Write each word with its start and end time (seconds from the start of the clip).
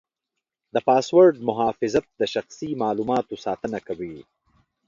د 0.73 0.75
پاسورډ 0.87 1.35
محافظت 1.49 2.05
د 2.19 2.21
شخصي 2.33 2.69
معلوماتو 2.81 3.35
ساتنه 3.45 3.79
کوي. 3.87 4.17